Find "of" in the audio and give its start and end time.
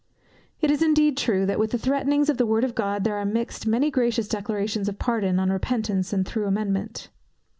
2.27-2.37, 2.63-2.73, 4.89-4.97